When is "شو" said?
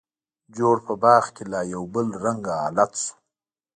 3.03-3.13